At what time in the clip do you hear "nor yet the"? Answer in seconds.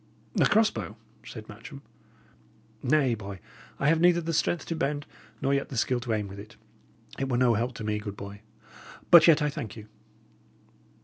5.43-5.77